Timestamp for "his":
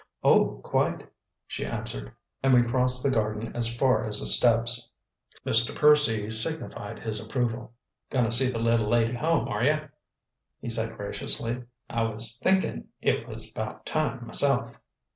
6.97-7.23